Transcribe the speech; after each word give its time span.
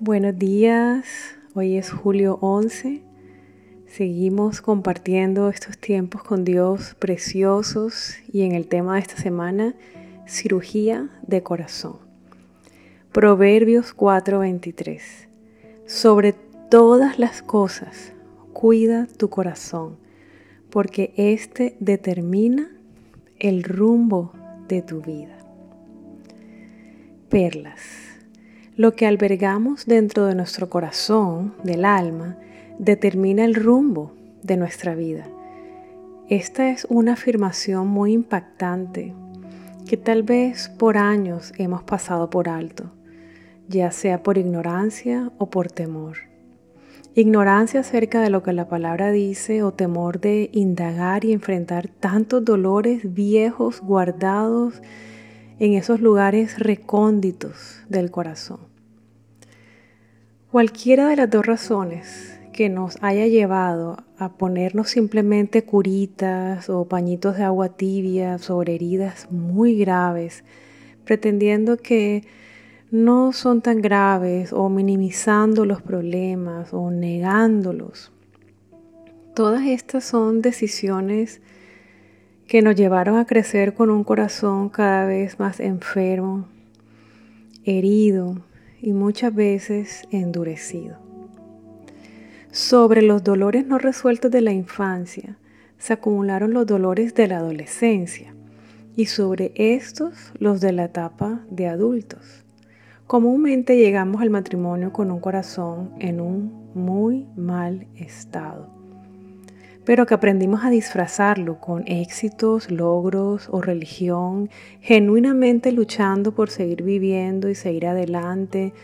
Buenos 0.00 0.38
días, 0.38 1.06
hoy 1.54 1.76
es 1.76 1.90
julio 1.90 2.38
11. 2.40 3.02
Seguimos 3.88 4.60
compartiendo 4.60 5.48
estos 5.48 5.76
tiempos 5.76 6.22
con 6.22 6.44
Dios 6.44 6.94
preciosos 7.00 8.14
y 8.32 8.42
en 8.42 8.52
el 8.52 8.68
tema 8.68 8.94
de 8.94 9.00
esta 9.00 9.16
semana, 9.16 9.74
cirugía 10.24 11.10
de 11.26 11.42
corazón. 11.42 11.96
Proverbios 13.10 13.92
4:23. 13.92 15.02
Sobre 15.86 16.32
todas 16.70 17.18
las 17.18 17.42
cosas, 17.42 18.12
cuida 18.52 19.08
tu 19.08 19.28
corazón, 19.30 19.96
porque 20.70 21.12
éste 21.16 21.76
determina 21.80 22.70
el 23.40 23.64
rumbo 23.64 24.32
de 24.68 24.80
tu 24.80 25.02
vida. 25.02 25.38
Perlas. 27.28 28.17
Lo 28.78 28.94
que 28.94 29.08
albergamos 29.08 29.86
dentro 29.86 30.26
de 30.26 30.36
nuestro 30.36 30.70
corazón, 30.70 31.52
del 31.64 31.84
alma, 31.84 32.36
determina 32.78 33.44
el 33.44 33.56
rumbo 33.56 34.12
de 34.44 34.56
nuestra 34.56 34.94
vida. 34.94 35.26
Esta 36.28 36.70
es 36.70 36.86
una 36.88 37.14
afirmación 37.14 37.88
muy 37.88 38.12
impactante 38.12 39.16
que 39.84 39.96
tal 39.96 40.22
vez 40.22 40.68
por 40.68 40.96
años 40.96 41.52
hemos 41.58 41.82
pasado 41.82 42.30
por 42.30 42.48
alto, 42.48 42.92
ya 43.66 43.90
sea 43.90 44.22
por 44.22 44.38
ignorancia 44.38 45.32
o 45.38 45.50
por 45.50 45.72
temor. 45.72 46.18
Ignorancia 47.16 47.80
acerca 47.80 48.20
de 48.20 48.30
lo 48.30 48.44
que 48.44 48.52
la 48.52 48.68
palabra 48.68 49.10
dice 49.10 49.64
o 49.64 49.72
temor 49.72 50.20
de 50.20 50.50
indagar 50.52 51.24
y 51.24 51.32
enfrentar 51.32 51.88
tantos 51.88 52.44
dolores 52.44 53.12
viejos 53.12 53.80
guardados 53.80 54.80
en 55.58 55.74
esos 55.74 56.00
lugares 56.00 56.60
recónditos 56.60 57.82
del 57.88 58.12
corazón. 58.12 58.67
Cualquiera 60.50 61.08
de 61.08 61.16
las 61.16 61.28
dos 61.28 61.44
razones 61.44 62.40
que 62.54 62.70
nos 62.70 62.96
haya 63.02 63.26
llevado 63.26 63.98
a 64.16 64.30
ponernos 64.30 64.88
simplemente 64.88 65.62
curitas 65.62 66.70
o 66.70 66.86
pañitos 66.86 67.36
de 67.36 67.44
agua 67.44 67.68
tibia 67.68 68.38
sobre 68.38 68.74
heridas 68.74 69.30
muy 69.30 69.76
graves, 69.76 70.44
pretendiendo 71.04 71.76
que 71.76 72.24
no 72.90 73.34
son 73.34 73.60
tan 73.60 73.82
graves 73.82 74.54
o 74.54 74.70
minimizando 74.70 75.66
los 75.66 75.82
problemas 75.82 76.72
o 76.72 76.90
negándolos. 76.90 78.10
Todas 79.34 79.66
estas 79.66 80.04
son 80.04 80.40
decisiones 80.40 81.42
que 82.46 82.62
nos 82.62 82.74
llevaron 82.74 83.18
a 83.18 83.26
crecer 83.26 83.74
con 83.74 83.90
un 83.90 84.02
corazón 84.02 84.70
cada 84.70 85.04
vez 85.04 85.38
más 85.38 85.60
enfermo, 85.60 86.48
herido 87.66 88.47
y 88.80 88.92
muchas 88.92 89.34
veces 89.34 90.02
endurecido. 90.10 90.98
Sobre 92.50 93.02
los 93.02 93.22
dolores 93.24 93.66
no 93.66 93.78
resueltos 93.78 94.30
de 94.30 94.40
la 94.40 94.52
infancia 94.52 95.38
se 95.78 95.92
acumularon 95.92 96.52
los 96.52 96.66
dolores 96.66 97.14
de 97.14 97.28
la 97.28 97.38
adolescencia 97.38 98.34
y 98.96 99.06
sobre 99.06 99.52
estos 99.54 100.32
los 100.38 100.60
de 100.60 100.72
la 100.72 100.84
etapa 100.84 101.44
de 101.50 101.68
adultos. 101.68 102.44
Comúnmente 103.06 103.76
llegamos 103.76 104.22
al 104.22 104.30
matrimonio 104.30 104.92
con 104.92 105.10
un 105.10 105.20
corazón 105.20 105.92
en 105.98 106.20
un 106.20 106.70
muy 106.74 107.26
mal 107.36 107.86
estado 107.94 108.77
pero 109.88 110.04
que 110.04 110.12
aprendimos 110.12 110.66
a 110.66 110.68
disfrazarlo 110.68 111.60
con 111.60 111.82
éxitos, 111.86 112.70
logros 112.70 113.48
o 113.50 113.62
religión, 113.62 114.50
genuinamente 114.82 115.72
luchando 115.72 116.32
por 116.32 116.50
seguir 116.50 116.82
viviendo 116.82 117.48
y 117.48 117.54
seguir 117.54 117.86
adelante, 117.86 118.74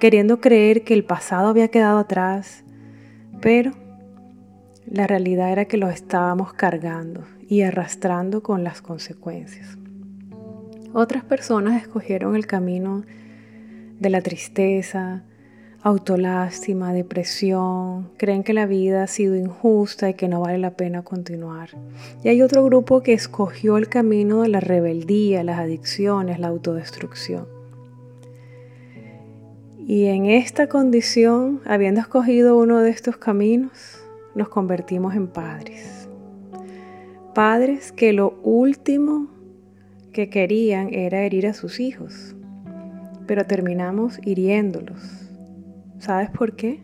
queriendo 0.00 0.40
creer 0.40 0.82
que 0.82 0.94
el 0.94 1.04
pasado 1.04 1.46
había 1.46 1.68
quedado 1.68 1.98
atrás, 1.98 2.64
pero 3.40 3.70
la 4.84 5.06
realidad 5.06 5.52
era 5.52 5.66
que 5.66 5.76
lo 5.76 5.90
estábamos 5.90 6.52
cargando 6.54 7.22
y 7.48 7.62
arrastrando 7.62 8.42
con 8.42 8.64
las 8.64 8.82
consecuencias. 8.82 9.78
Otras 10.92 11.22
personas 11.22 11.80
escogieron 11.80 12.34
el 12.34 12.48
camino 12.48 13.04
de 14.00 14.10
la 14.10 14.22
tristeza, 14.22 15.22
autolástima, 15.82 16.92
depresión, 16.92 18.10
creen 18.16 18.42
que 18.42 18.52
la 18.52 18.66
vida 18.66 19.04
ha 19.04 19.06
sido 19.06 19.36
injusta 19.36 20.10
y 20.10 20.14
que 20.14 20.28
no 20.28 20.40
vale 20.40 20.58
la 20.58 20.72
pena 20.72 21.02
continuar. 21.02 21.70
Y 22.24 22.28
hay 22.28 22.42
otro 22.42 22.64
grupo 22.64 23.02
que 23.02 23.12
escogió 23.12 23.76
el 23.76 23.88
camino 23.88 24.42
de 24.42 24.48
la 24.48 24.60
rebeldía, 24.60 25.44
las 25.44 25.60
adicciones, 25.60 26.40
la 26.40 26.48
autodestrucción. 26.48 27.46
Y 29.86 30.06
en 30.06 30.26
esta 30.26 30.68
condición, 30.68 31.60
habiendo 31.64 32.00
escogido 32.00 32.58
uno 32.58 32.80
de 32.80 32.90
estos 32.90 33.16
caminos, 33.16 34.02
nos 34.34 34.48
convertimos 34.48 35.14
en 35.14 35.28
padres. 35.28 36.08
Padres 37.34 37.92
que 37.92 38.12
lo 38.12 38.38
último 38.42 39.28
que 40.12 40.28
querían 40.28 40.92
era 40.92 41.22
herir 41.22 41.46
a 41.46 41.54
sus 41.54 41.78
hijos, 41.78 42.34
pero 43.26 43.46
terminamos 43.46 44.18
hiriéndolos 44.24 45.27
¿Sabes 45.98 46.30
por 46.30 46.56
qué? 46.56 46.80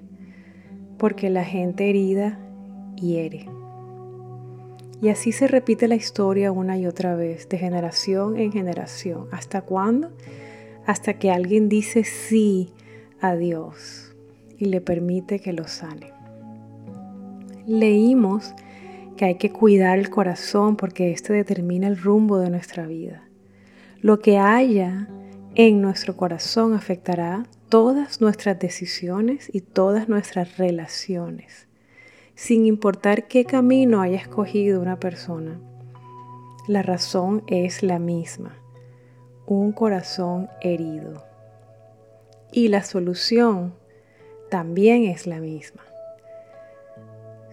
Porque 0.98 1.30
la 1.30 1.44
gente 1.44 1.88
herida 1.88 2.38
hiere. 2.96 3.46
Y 5.00 5.08
así 5.08 5.32
se 5.32 5.46
repite 5.46 5.88
la 5.88 5.96
historia 5.96 6.50
una 6.50 6.78
y 6.78 6.86
otra 6.86 7.14
vez, 7.14 7.48
de 7.48 7.58
generación 7.58 8.38
en 8.38 8.52
generación. 8.52 9.26
¿Hasta 9.32 9.62
cuándo? 9.62 10.10
Hasta 10.86 11.18
que 11.18 11.30
alguien 11.30 11.68
dice 11.68 12.04
sí 12.04 12.72
a 13.20 13.36
Dios 13.36 14.14
y 14.58 14.66
le 14.66 14.80
permite 14.80 15.40
que 15.40 15.52
lo 15.52 15.66
sane. 15.68 16.12
Leímos 17.66 18.54
que 19.16 19.26
hay 19.26 19.34
que 19.36 19.50
cuidar 19.50 19.98
el 19.98 20.10
corazón 20.10 20.76
porque 20.76 21.12
este 21.12 21.32
determina 21.32 21.86
el 21.86 21.96
rumbo 21.96 22.38
de 22.38 22.50
nuestra 22.50 22.86
vida. 22.86 23.24
Lo 24.00 24.20
que 24.20 24.38
haya 24.38 25.08
en 25.56 25.80
nuestro 25.80 26.16
corazón 26.16 26.74
afectará 26.74 27.46
todas 27.68 28.20
nuestras 28.20 28.58
decisiones 28.58 29.48
y 29.52 29.60
todas 29.60 30.08
nuestras 30.08 30.58
relaciones, 30.58 31.68
sin 32.34 32.66
importar 32.66 33.28
qué 33.28 33.44
camino 33.44 34.00
haya 34.00 34.16
escogido 34.16 34.80
una 34.80 34.98
persona. 34.98 35.60
La 36.66 36.82
razón 36.82 37.44
es 37.46 37.84
la 37.84 38.00
misma, 38.00 38.56
un 39.46 39.70
corazón 39.70 40.48
herido. 40.60 41.24
Y 42.50 42.66
la 42.66 42.82
solución 42.82 43.74
también 44.50 45.04
es 45.04 45.28
la 45.28 45.38
misma. 45.38 45.82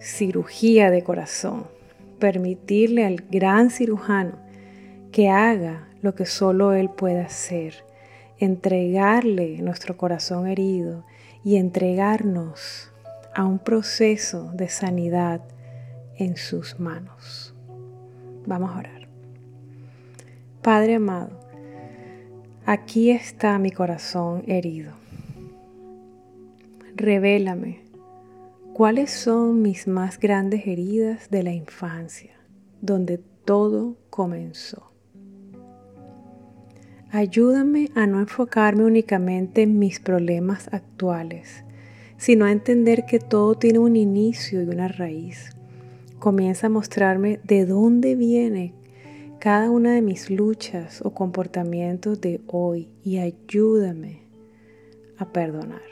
Cirugía 0.00 0.90
de 0.90 1.04
corazón. 1.04 1.66
Permitirle 2.18 3.04
al 3.04 3.16
gran 3.30 3.70
cirujano 3.70 4.36
que 5.10 5.28
haga 5.28 5.88
lo 6.02 6.14
que 6.14 6.24
solo 6.24 6.72
él 6.72 6.88
puede 6.88 7.20
hacer 7.20 7.84
entregarle 8.44 9.62
nuestro 9.62 9.96
corazón 9.96 10.48
herido 10.48 11.04
y 11.44 11.56
entregarnos 11.56 12.90
a 13.36 13.44
un 13.44 13.60
proceso 13.60 14.50
de 14.52 14.68
sanidad 14.68 15.42
en 16.16 16.36
sus 16.36 16.80
manos. 16.80 17.54
Vamos 18.44 18.72
a 18.72 18.78
orar. 18.78 19.08
Padre 20.60 20.96
amado, 20.96 21.38
aquí 22.66 23.12
está 23.12 23.60
mi 23.60 23.70
corazón 23.70 24.42
herido. 24.48 24.92
Revélame 26.96 27.78
cuáles 28.72 29.12
son 29.12 29.62
mis 29.62 29.86
más 29.86 30.18
grandes 30.18 30.66
heridas 30.66 31.30
de 31.30 31.44
la 31.44 31.52
infancia, 31.52 32.32
donde 32.80 33.18
todo 33.18 33.96
comenzó. 34.10 34.91
Ayúdame 37.14 37.90
a 37.94 38.06
no 38.06 38.20
enfocarme 38.20 38.84
únicamente 38.84 39.60
en 39.60 39.78
mis 39.78 40.00
problemas 40.00 40.72
actuales, 40.72 41.62
sino 42.16 42.46
a 42.46 42.52
entender 42.52 43.04
que 43.04 43.18
todo 43.18 43.54
tiene 43.54 43.80
un 43.80 43.96
inicio 43.96 44.62
y 44.62 44.68
una 44.68 44.88
raíz. 44.88 45.50
Comienza 46.18 46.68
a 46.68 46.70
mostrarme 46.70 47.38
de 47.44 47.66
dónde 47.66 48.16
viene 48.16 48.72
cada 49.40 49.70
una 49.70 49.92
de 49.92 50.00
mis 50.00 50.30
luchas 50.30 51.02
o 51.04 51.12
comportamientos 51.12 52.18
de 52.22 52.40
hoy 52.46 52.88
y 53.04 53.18
ayúdame 53.18 54.22
a 55.18 55.30
perdonar. 55.32 55.82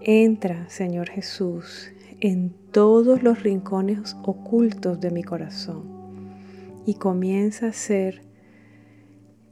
Entra, 0.00 0.68
Señor 0.68 1.08
Jesús, 1.08 1.90
en 2.20 2.54
todos 2.70 3.24
los 3.24 3.42
rincones 3.42 4.16
ocultos 4.22 5.00
de 5.00 5.10
mi 5.10 5.24
corazón 5.24 5.82
y 6.86 6.94
comienza 6.94 7.66
a 7.66 7.72
ser 7.72 8.30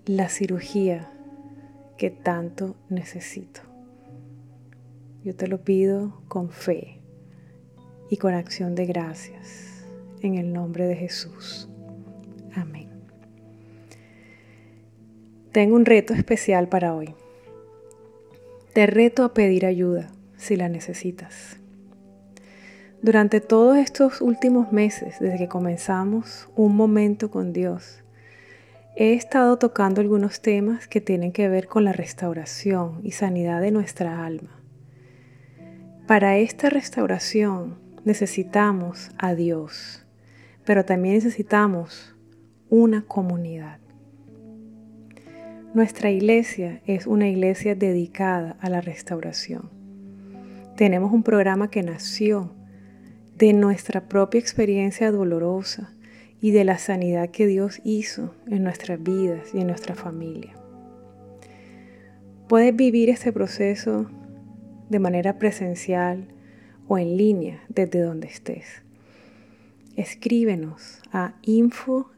la 0.06 0.28
cirugía 0.28 1.10
que 1.96 2.10
tanto 2.10 2.76
necesito. 2.88 3.60
Yo 5.22 5.36
te 5.36 5.48
lo 5.48 5.62
pido 5.62 6.22
con 6.28 6.50
fe 6.50 7.00
y 8.08 8.16
con 8.16 8.34
acción 8.34 8.74
de 8.74 8.86
gracias 8.86 9.84
en 10.22 10.36
el 10.36 10.52
nombre 10.52 10.86
de 10.86 10.96
Jesús. 10.96 11.68
Amén. 12.54 12.88
Tengo 15.52 15.76
un 15.76 15.84
reto 15.84 16.14
especial 16.14 16.68
para 16.68 16.94
hoy. 16.94 17.14
Te 18.72 18.86
reto 18.86 19.24
a 19.24 19.34
pedir 19.34 19.66
ayuda 19.66 20.10
si 20.36 20.56
la 20.56 20.68
necesitas. 20.68 21.58
Durante 23.02 23.40
todos 23.40 23.76
estos 23.76 24.20
últimos 24.20 24.72
meses, 24.72 25.18
desde 25.20 25.38
que 25.38 25.48
comenzamos 25.48 26.48
un 26.54 26.76
momento 26.76 27.30
con 27.30 27.52
Dios, 27.52 28.02
he 29.02 29.14
estado 29.14 29.56
tocando 29.56 30.02
algunos 30.02 30.42
temas 30.42 30.86
que 30.86 31.00
tienen 31.00 31.32
que 31.32 31.48
ver 31.48 31.68
con 31.68 31.84
la 31.84 31.92
restauración 31.94 33.00
y 33.02 33.12
sanidad 33.12 33.62
de 33.62 33.70
nuestra 33.70 34.26
alma. 34.26 34.60
Para 36.06 36.36
esta 36.36 36.68
restauración 36.68 37.78
necesitamos 38.04 39.10
a 39.16 39.34
Dios, 39.34 40.04
pero 40.66 40.84
también 40.84 41.14
necesitamos 41.14 42.14
una 42.68 43.00
comunidad. 43.06 43.78
Nuestra 45.72 46.10
iglesia 46.10 46.82
es 46.84 47.06
una 47.06 47.26
iglesia 47.26 47.74
dedicada 47.74 48.58
a 48.60 48.68
la 48.68 48.82
restauración. 48.82 49.70
Tenemos 50.76 51.10
un 51.10 51.22
programa 51.22 51.70
que 51.70 51.82
nació 51.82 52.52
de 53.38 53.54
nuestra 53.54 54.08
propia 54.08 54.40
experiencia 54.40 55.10
dolorosa 55.10 55.90
y 56.40 56.52
de 56.52 56.64
la 56.64 56.78
sanidad 56.78 57.30
que 57.30 57.46
Dios 57.46 57.80
hizo 57.84 58.34
en 58.46 58.62
nuestras 58.62 59.02
vidas 59.02 59.54
y 59.54 59.60
en 59.60 59.66
nuestra 59.66 59.94
familia. 59.94 60.54
Puedes 62.48 62.74
vivir 62.74 63.10
este 63.10 63.32
proceso 63.32 64.10
de 64.88 64.98
manera 64.98 65.38
presencial 65.38 66.28
o 66.88 66.98
en 66.98 67.16
línea 67.16 67.62
desde 67.68 68.00
donde 68.00 68.26
estés. 68.26 68.82
Escríbenos 69.96 71.00
a 71.12 71.34
info 71.42 72.10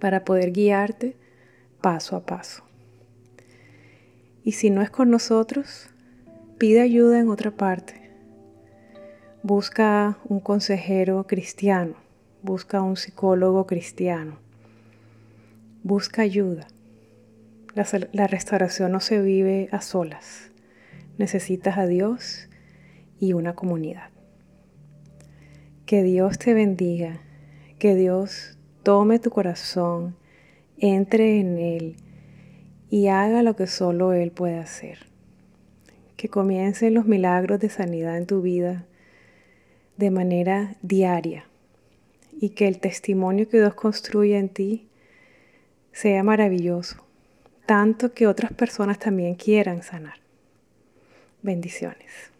para 0.00 0.24
poder 0.24 0.52
guiarte 0.52 1.16
paso 1.80 2.16
a 2.16 2.24
paso. 2.24 2.64
Y 4.42 4.52
si 4.52 4.70
no 4.70 4.80
es 4.82 4.90
con 4.90 5.10
nosotros, 5.10 5.89
pide 6.60 6.82
ayuda 6.82 7.18
en 7.18 7.30
otra 7.30 7.52
parte. 7.52 7.94
Busca 9.42 10.18
un 10.28 10.40
consejero 10.40 11.26
cristiano, 11.26 11.94
busca 12.42 12.82
un 12.82 12.98
psicólogo 12.98 13.66
cristiano, 13.66 14.36
busca 15.82 16.20
ayuda. 16.20 16.66
La, 18.12 18.26
restauración 18.26 18.92
no 18.92 19.00
se 19.00 19.22
vive 19.22 19.70
a 19.72 19.80
solas. 19.80 20.50
Necesitas 21.16 21.78
a 21.78 21.86
Dios 21.86 22.50
y 23.18 23.32
una 23.32 23.54
comunidad. 23.54 24.10
Que 25.86 26.02
Dios 26.02 26.38
te 26.38 26.52
bendiga, 26.52 27.22
que 27.78 27.94
Dios 27.94 28.58
tome 28.82 29.18
tu 29.18 29.30
corazón, 29.30 30.14
entre 30.76 31.40
en 31.40 31.56
Él 31.56 31.96
y 32.90 33.06
haga 33.06 33.42
lo 33.42 33.56
que 33.56 33.66
solo 33.66 34.12
Él 34.12 34.30
puede 34.30 34.58
hacer. 34.58 35.09
Que 36.20 36.28
comiencen 36.28 36.92
los 36.92 37.06
milagros 37.06 37.60
de 37.60 37.70
sanidad 37.70 38.18
en 38.18 38.26
tu 38.26 38.42
vida 38.42 38.84
de 39.96 40.10
manera 40.10 40.76
diaria 40.82 41.46
y 42.38 42.50
que 42.50 42.68
el 42.68 42.78
testimonio 42.78 43.48
que 43.48 43.56
Dios 43.56 43.72
construye 43.72 44.36
en 44.36 44.50
ti 44.50 44.86
sea 45.92 46.22
maravilloso, 46.22 47.02
tanto 47.64 48.12
que 48.12 48.26
otras 48.26 48.52
personas 48.52 48.98
también 48.98 49.34
quieran 49.34 49.82
sanar. 49.82 50.20
Bendiciones. 51.40 52.30